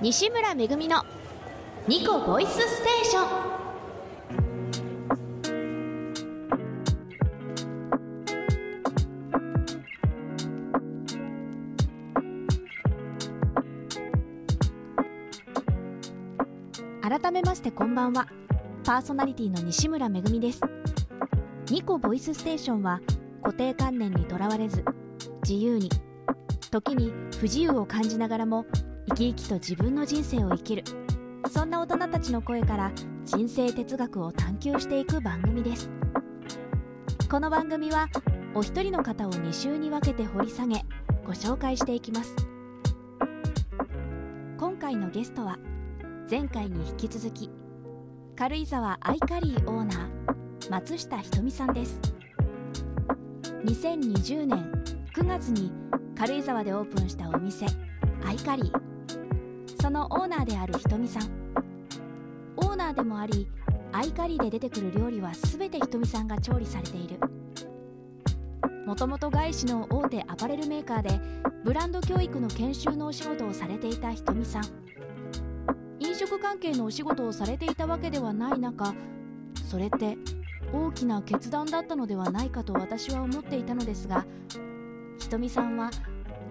[0.00, 1.02] 西村めぐみの
[1.88, 3.48] ニコボイスステーション。
[17.20, 18.28] 改めましてこんばんは。
[18.84, 20.60] パーソナリティの西村めぐみです。
[21.70, 23.00] ニコボイスステーションは
[23.42, 24.84] 固定観念にとらわれず
[25.42, 25.90] 自由に
[26.70, 28.64] 時に不自由を感じながらも
[29.08, 30.84] 生き生きと自分の人生を生きる。
[31.50, 32.92] そんな大人たちの声から
[33.24, 35.90] 人生哲学を探求していく番組です。
[37.30, 38.08] この番組は
[38.54, 40.82] お一人の方を2週に分けて掘り下げ
[41.24, 42.34] ご紹介していきます。
[44.58, 45.58] 今回のゲストは
[46.30, 47.50] 前回に引き続き
[48.36, 51.98] 軽井沢アイカリーオーナー松下ひとみさんです。
[53.64, 54.70] 2020年
[55.14, 55.72] 9月に
[56.14, 57.64] 軽井沢でオープンしたお店
[58.26, 58.87] アイカリー。
[59.88, 61.22] そのオーナーであるひとみさん。
[62.58, 63.48] オーナーでもあり
[63.90, 67.18] アイカリーで出てくる料理は全てひとみさんが調理されている。
[68.84, 71.18] もともと外資の大手アパレルメーカーで
[71.64, 74.64] ブランド教育の研修のお仕事をされていたひとみさん。
[76.00, 78.92] 飲食関係のお仕事をされていたわけではない中
[79.70, 80.18] それって
[80.70, 84.26] 大きな決断だったのではないかと私は思っていたのですが
[85.18, 85.90] ひとみさんは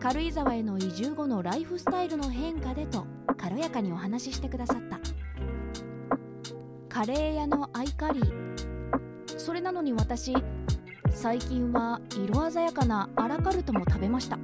[0.00, 3.15] 軽井沢への移住後のライフスタイルの変化でと。
[3.36, 4.98] 軽やかにお話ししてくださった。
[6.88, 8.20] カレー屋のアイカリ。
[8.20, 8.56] ー
[9.38, 10.34] それなのに私
[11.10, 14.38] 最近は色鮮やかなアラカルトも食べました。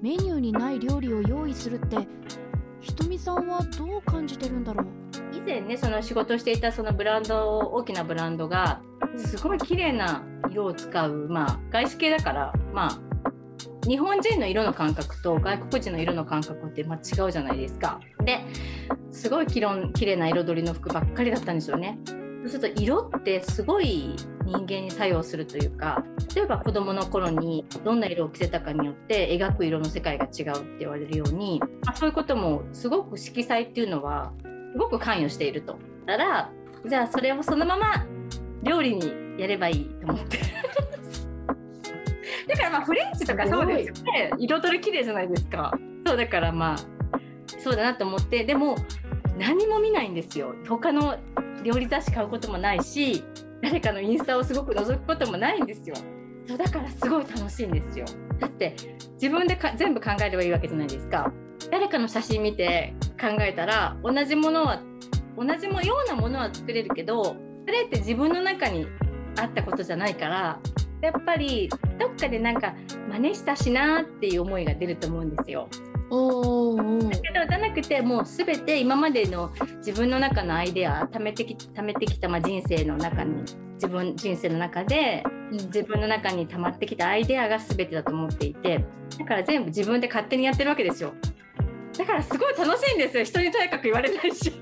[0.00, 2.08] メニューにない料理を用意するって
[2.80, 4.86] ひとみさんはどう感じてるんだろう？
[5.36, 8.80] 以前ねその仕事していたそのブランド大きなブランドが
[9.16, 12.98] すごい綺麗な色を使うまあ外資系だからまあ
[13.86, 18.00] 日本人の色の感覚と外国人の色の感覚ってま違うじゃないですか。
[18.24, 18.44] で
[19.10, 21.98] すごいきろん綺麗な彩りの服ばっかりだったんですよね。
[22.42, 34.32] そうすると色ってすごい人間に作用するというか例えば子どもの頃にどんな色を着せたかによって描く色の世界が違うって言われるように、まあ、そういうこともすごく色彩っていうのは
[34.72, 35.78] すごく関与していると。
[36.06, 36.50] だから
[36.84, 38.06] じゃあそれをそのまま
[38.64, 40.38] 料理にやればいいと思って。
[42.48, 44.30] だからまあフレンチとかそうですよね。
[44.38, 45.72] 彩り綺麗じゃないですか。
[46.06, 46.76] そうだからまあ
[47.46, 48.44] そうだなと思って。
[48.44, 48.76] でも
[49.38, 50.54] 何も見ないんですよ。
[50.68, 51.18] 他の
[51.62, 53.24] 料理雑誌買うこともないし
[53.62, 55.94] 誰かのインスタをすごく覗くこともないんですよ。
[56.46, 58.04] そうだからすごい楽しいんですよ。
[58.40, 58.74] だって
[59.14, 61.32] 自分でか全部考えればいいわけじゃないですか。
[61.70, 64.82] 誰かの写真見て考えたら同じものは
[65.36, 65.72] 同じよ
[66.04, 67.34] うなものは作れるけどそ
[67.66, 68.86] れって自分の中に
[69.40, 70.58] あったことじゃないから
[71.00, 72.74] やっぱりどっかでなんか
[73.10, 75.68] 真似したしなっていう思いが出ると思うんですよ。
[76.14, 83.42] おだけどじゃなくてもう全て今までの自分の中のアイデア貯めてき貯めてきた、まあ、人生の中に
[83.74, 88.84] 自分人生の中で自分の中に溜まってきたアイデアが全てだと思っていて
[89.18, 91.14] だから全部自分で勝手にやってるわけですよ。
[91.96, 93.24] だからすごい楽しいんですよ。
[93.24, 94.52] 人にとやかく言われないし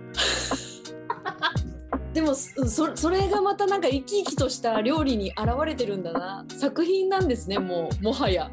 [2.21, 6.45] でもそそれがまたなんか生き生きとした料理に現れてるんだな。
[6.49, 8.51] 作品なんですねもうもはや。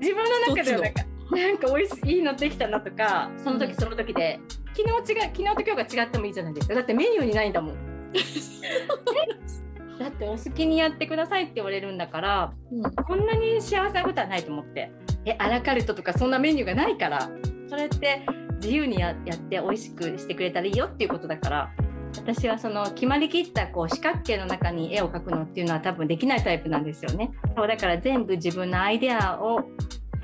[0.00, 6.74] 自分の中ではなんかなんか美味しいいのできたなとかその時その時で、うん、昨日違う昨日と今日が違ってもいいじゃないですか。
[6.74, 7.76] だってメニューにないんだもん。
[10.00, 14.90] だってお好きにやってくださいって言われるんだから、うん、こんなに幸せなことはないと思って。
[15.24, 17.30] えアラカルトとかそんなメニューがないから。
[17.68, 18.26] それって
[18.56, 21.70] 自由にやって美味しくしてくれたらいいよっていうことだから
[22.16, 27.32] 私はその決まりきったこう四角形の中に絵を描くのっていうのは多分できないタイプなんですよね。
[27.56, 29.64] そうだから全部自分のアイデアを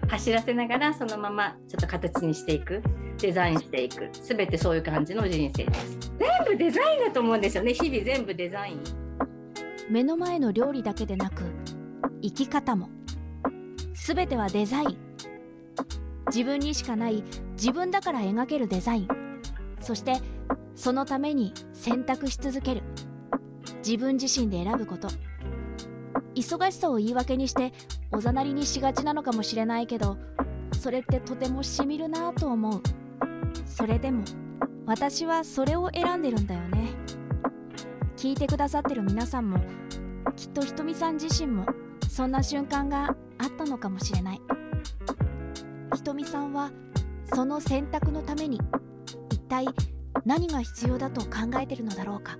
[0.08, 2.82] 走らせながらそのままちょっと形にしていく。
[3.18, 4.08] デザインしていく。
[4.12, 5.98] 全てそういう感じの人生です。
[6.18, 7.74] 全部デザインだと思うんですよね。
[7.74, 8.80] 日々全部デザイン。
[9.90, 11.42] 目の前の料理だけでなく
[12.22, 12.88] 生き方も。
[13.94, 14.98] 全てはデザイン。
[16.28, 17.22] 自分にしかない
[17.52, 19.08] 自分だから描けるデザイン。
[19.80, 20.18] そして
[20.80, 22.82] そのために選択し続ける。
[23.84, 25.08] 自分自身で選ぶこと。
[26.34, 27.74] 忙しさを言い訳にして
[28.10, 30.16] おざなりにしがちなのかもしれないけど
[30.72, 32.82] それってとてもしみるなぁと思う。
[33.66, 34.24] それでも
[34.86, 36.94] 私はそれを選んでるんだよね。
[38.16, 39.58] 聞いてくださってる皆さんも
[40.34, 41.66] きっとひとみさん自身も
[42.08, 44.40] そんな瞬間があったのかもしれない。
[45.94, 46.70] ひとみさんは
[47.34, 48.58] その選択のために
[49.30, 49.66] 一体
[50.24, 51.28] 何が必要だと考
[51.60, 52.38] えてるのだろうか？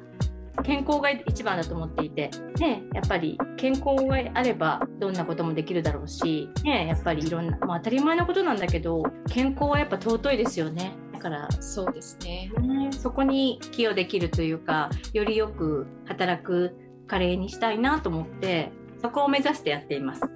[0.63, 10.93] 健康が一番だと思っていて、ね、やっぱり健康があればどんなこともできるだろうし、ね、やっぱりいろんな、まあ、当たり前のことなんだけど健康はやっぱ尊いですよね。
[11.13, 12.51] だからそうですね。
[12.61, 20.21] ね、そこに寄与できるというかよりよく働くカレーにしたいなと思ってそこを目指してやっています。
[20.21, 20.29] な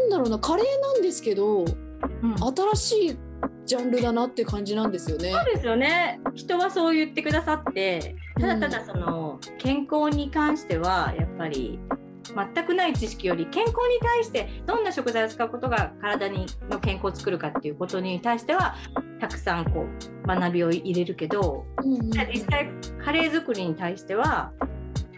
[0.00, 2.36] んだろうなカレーなんですけどうん。
[2.74, 3.18] 新しい
[3.66, 5.32] ジャンルだなって感じなんですよね。
[5.32, 6.20] そうですよね。
[6.34, 11.78] 人はそう言ってくださってただただその健康に関してはやっぱり
[12.24, 18.76] 全くない知識より健康に対してどんな食材を使うことが体にの健康を作るかっていうことに対しては
[19.20, 22.10] たくさんこう学びを入れるけどうんうんうん。
[22.32, 22.70] 実際
[23.04, 24.52] カレー作りに対しては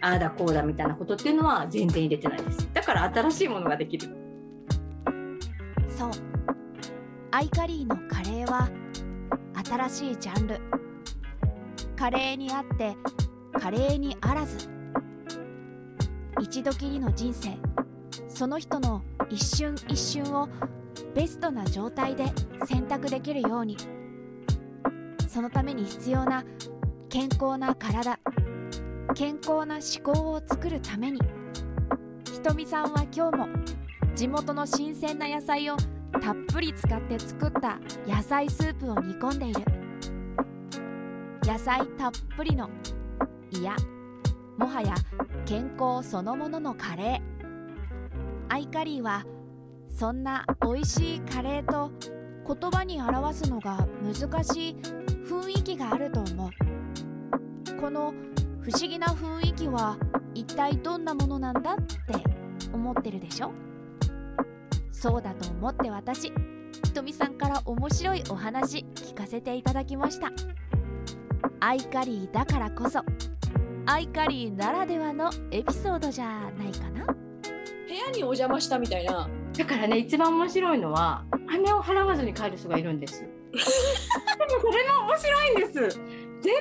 [0.00, 2.68] ああだこうだみたいなことっていうのは全然入れてないです。
[2.72, 4.08] だから新しいものができる。
[5.88, 6.10] そう
[7.38, 8.68] アイカリーのカレーは
[9.64, 10.60] 新しいジャンル。
[11.96, 12.96] カレーにあって
[13.52, 14.68] カレーにあらず。
[16.40, 17.50] 一度きりの人生。
[18.26, 20.48] その人の一瞬一瞬を
[21.14, 22.24] ベストな状態で
[22.66, 23.76] 選択できるように。
[25.28, 26.42] そのために必要な
[27.08, 28.18] 健康な体。
[29.14, 31.20] 健康な思考を作るために。
[32.32, 33.48] ひとみさんは今日も
[34.16, 35.76] 地元の新鮮な野菜を
[36.20, 39.62] たっぷり使って作った野菜スープを煮込んでいる。
[41.44, 42.68] 野菜たっぷりの
[43.50, 43.74] いや
[44.58, 44.94] もはや
[45.46, 48.52] 健康そのもののカレー。
[48.52, 49.24] アイカリーは
[49.88, 51.90] そんな美味しいカレーと
[52.46, 54.76] 言葉に表すのが難しい
[55.26, 56.50] 雰囲気があると思う。
[57.80, 58.12] この
[58.62, 59.96] 不思議な雰囲気は
[60.34, 61.92] 一体どんなものなんだって
[62.72, 63.52] 思ってるでしょ？
[64.98, 66.32] そうだと思って私
[66.84, 70.32] ひとみさんから面白いお話聞かせていただきました。
[71.60, 73.02] アイカリーだからこそ
[73.86, 77.06] アイカリーならではのエピソードじゃないかな。
[77.06, 77.14] 部
[77.94, 79.28] 屋にお邪魔したみたいな。
[79.56, 83.22] だからね一番面白いのは金を払わずに帰る人がいるんです。
[83.22, 86.00] でもそれも面白いんです。
[86.40, 86.52] 全然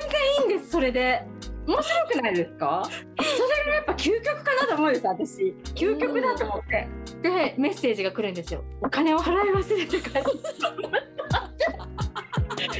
[0.48, 1.26] いいんですそれで
[1.68, 2.82] 面白くないですか？
[2.86, 5.54] それがやっぱ究極かなと思うんです私。
[5.74, 6.88] 究極だと思って。
[7.22, 8.64] でメッセージが来るんですよ。
[8.80, 9.96] お金を払い忘れて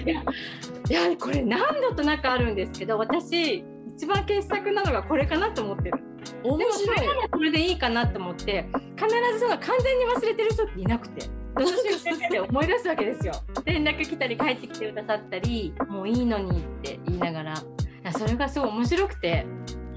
[0.09, 3.65] いやいやこれ何度となくあるんですけど私
[3.95, 5.99] 一番傑作なのがこれかなと思ってる。
[6.43, 7.15] 面でもそ白いれな。
[7.15, 8.65] らそれでいいかなと思って
[8.97, 13.35] 必ずその完全に忘れてる人っていなくて私が先生で思い出すわけですよ。
[13.67, 17.55] 連絡来たり帰ってきてくださったりもういいのにって言いながら
[18.13, 19.47] それがすごい面白くて。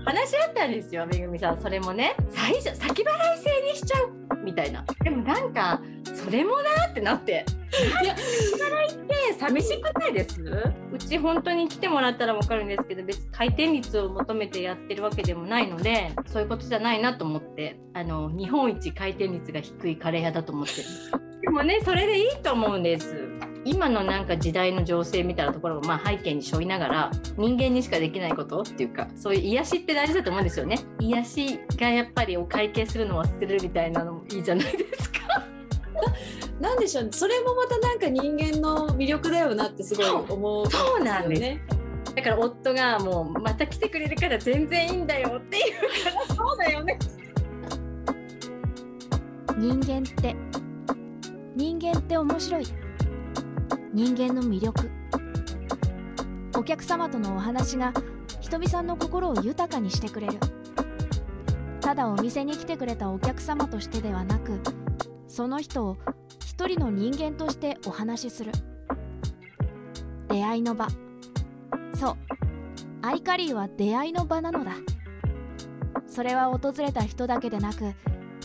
[0.03, 1.61] 話し合ったんですよめぐみさん。
[1.61, 2.15] それもね。
[2.31, 4.11] 最初先払い制にしちゃう
[4.43, 4.83] みたいな。
[5.03, 7.45] でもなんかそれもなってなって。
[8.01, 8.17] いや。
[8.17, 8.27] 先
[8.59, 10.41] 払いって寂しくないです？
[10.91, 17.79] うち本当に来てもらったら分かるんですけど別に回転率を求めてやってるわけでもないのでそういうことじゃないなと思って。
[17.93, 20.81] あの日本一回転率が低いカレー屋だと思って。
[20.81, 20.87] る
[21.41, 23.13] でもねそれでいいと思うんです
[23.63, 30.79] 今のなんか時代の情勢みたいなところがまあ背景に背負いながら人間にしかできないことっていうかそういう癒しって大事だと思うんですよね。
[30.99, 35.19] 癒しがやっぱりお会計するのを忘れるみたいなのもいいじゃないですか。
[36.59, 37.09] なんでしょうね。
[37.11, 41.41] それもまたなんか人間の魅力だよなってすごい思う、そうなんです。
[41.41, 41.61] ね。
[42.15, 45.73] だから夫がもうまた来てくれるから全然いいんだよっていう
[46.03, 46.35] から。
[46.35, 46.97] そうだよね。
[49.57, 50.35] 人間って
[51.55, 52.65] 人間って面白い
[53.93, 54.89] 人間の魅力。
[56.57, 57.91] お客様とのお話が
[58.39, 60.39] ひとみさんの心を豊かにしてくれる。
[61.81, 64.61] ただお店に来てくれたお客様としてではなく
[65.27, 65.97] その人を
[66.39, 68.53] 一人の人間としてお話しする。
[70.29, 70.87] 出会いの場。
[71.93, 72.17] そう。
[73.01, 74.71] アイカリーは出会いの場なのだ。
[76.07, 77.93] それは訪れた人だけでなく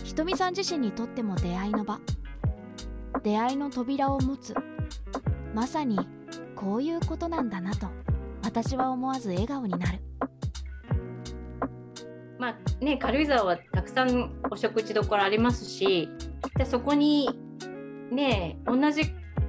[0.03, 2.01] ひとみさん自身にとっても出会いの場。
[3.23, 4.53] 出会いの扉を持つ。
[5.57, 5.99] まさに
[6.55, 7.87] こういうことなんだなと
[8.45, 10.01] 私は思わず笑顔になる
[12.39, 16.11] まあね軽井沢はたくさんお食事どころありますし
[16.59, 17.31] でそこに
[18.11, 19.01] ね同じ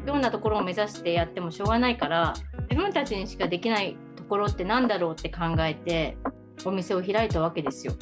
[0.06, 2.34] ようなところを目指してやってもしょうがないから
[2.70, 6.16] 自分たちにしかできないところってなんだろうって考えて
[6.64, 7.94] お店を開いたわけですよ。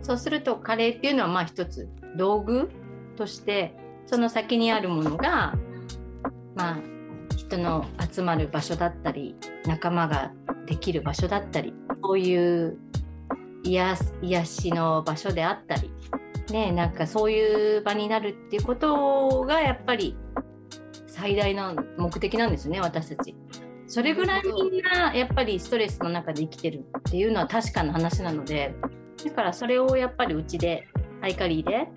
[0.00, 2.70] そうするとカレーっていうのはまあ一つ道具
[3.16, 3.74] として
[4.06, 5.58] その先にあるものが
[6.54, 6.99] まあ
[7.50, 9.34] 人の集まる場所だったり
[9.66, 10.30] 仲間が
[10.66, 12.78] できる場所だったりそういう
[13.64, 15.90] 癒癒しの場所であったり
[16.52, 20.16] ねなんかそういう場になるっていうことがやっぱり
[21.08, 23.34] 最大の目的なんですね私たち。
[23.88, 28.72] それぐらいみんなやっぱりストレスの中で生きてるっていうのは確かな話なので
[29.24, 30.86] だからそれをやっぱりうちで
[31.20, 31.88] アイカリーで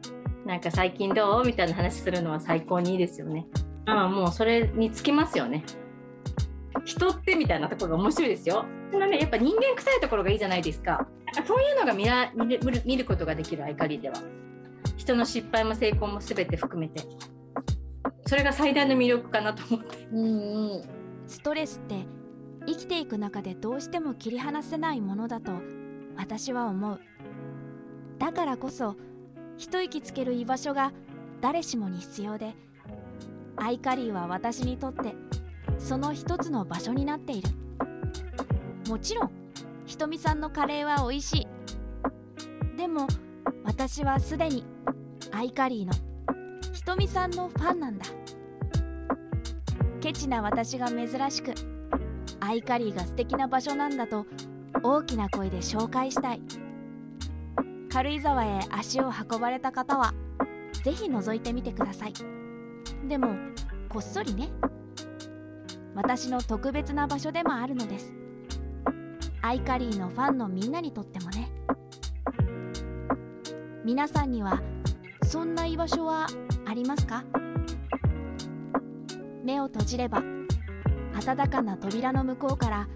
[0.43, 1.45] なんか最近どう？
[1.45, 3.45] みたいな話するのは最高にいいですよね。
[3.85, 5.63] ああもうそれにつきますよね。
[6.85, 8.65] 人ってみたいなところが面白いですよ。
[8.91, 11.07] そのね、やっぱ人間臭いところがいいじゃないですか。
[11.47, 14.15] そういうのが見ら見る見ることができるアイカリでは。
[14.97, 17.01] 人の失敗も成功も全て含めて。
[18.25, 20.07] それが最大の魅力かなと思って。
[20.11, 22.05] うんうんストレスって
[22.65, 25.51] 生きていく中でどうしても切り離せないものだと
[26.17, 26.99] 私は思う
[28.19, 28.95] だからこそ
[29.57, 30.91] 一息つける居場所が
[31.41, 32.55] 誰しもに必要で
[33.63, 35.15] アイカリーは私にとって
[35.79, 37.49] その一つの場所になっている。
[38.89, 39.31] もちろん
[39.85, 41.47] ひとみさんのカレーは美味しい。
[42.77, 43.07] でも
[43.63, 44.65] 私はすでに
[45.31, 45.93] アイカリーの
[46.73, 48.05] ひとみさんのファンなんだ。
[50.01, 51.53] ケチな私が珍しく
[52.41, 54.25] アイカリーが素敵な場所なんだと
[54.83, 56.41] 大きな声で紹介したい。
[57.89, 60.13] 軽井沢へ足を運ばれた方は
[60.83, 62.13] ぜひ覗いてみてください。
[63.07, 63.35] でも
[63.89, 64.49] こっそりね。
[65.93, 68.13] 私の特別な場所でもあるのです。
[69.41, 71.51] アイカリーのファンのみんなにとってもね。
[73.85, 74.61] 皆さんには
[75.23, 76.27] そんな居場所は
[76.65, 77.23] ありますか？
[79.43, 80.23] 目を閉じれば
[81.23, 82.87] 暖かな扉の向こうから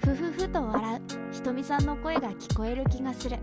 [0.00, 3.38] ふふふと笑うひとみさんの声が聞こえる気がする。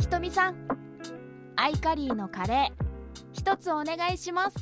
[0.00, 0.56] ひとみさん
[1.54, 2.87] アイカリーのカレー。
[3.38, 4.56] 一つお願いします。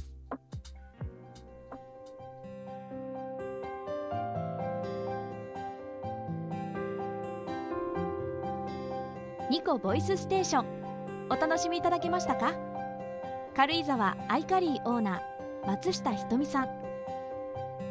[9.50, 10.66] ニコボイスステーション。
[11.30, 12.52] お楽しみいただけましたか？
[13.56, 16.68] 軽井沢アイカリーオーナー松下ひとみさん。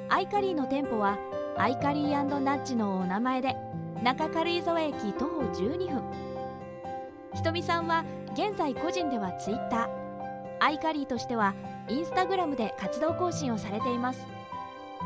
[0.09, 1.17] アイカリーの店舗は
[1.57, 3.55] アイカリーナッジのお名前で
[4.03, 6.03] 中軽井沢駅徒歩12分。
[7.33, 9.94] ひとみさんは現在個人ではツイッター。
[10.65, 11.53] アイカリーとしては
[11.87, 14.25] インスタグラムで活動更新をされています。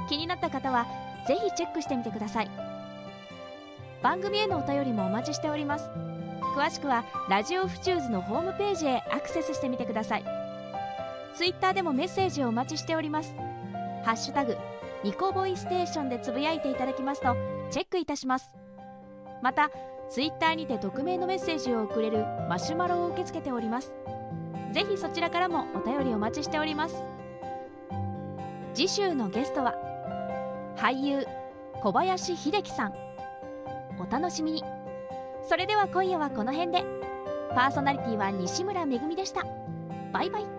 [0.07, 0.87] 気になった方は
[1.27, 2.51] ぜひチェックしてみてください。
[4.01, 5.89] 番組へのお便りもお待ちしております。
[6.55, 10.23] 詳しくはラジオフチューズのホームページへアクセスしてみてください。
[11.35, 13.35] ツイッターでもメッセージをお待ちしております。
[14.05, 14.55] ハッシュタグ
[15.03, 17.35] ニコボイステーションでつぶやいていただきますと
[17.69, 18.55] チェックいたします。
[19.41, 19.71] また
[20.09, 23.93] ツイッターにて匿名のメッセージを送れるマシュマロを受け付けております。
[24.71, 26.95] ぜひそちらからもお便りお待ちしております。
[28.73, 29.75] 次週のゲストは
[30.77, 31.25] 俳優
[31.81, 32.93] 小林秀樹さん。
[33.99, 34.63] お楽しみに。
[35.43, 36.83] それでは今夜はこの辺で。
[37.55, 39.43] パーソナリティは西村めぐみでした。
[40.13, 40.58] バイバイ。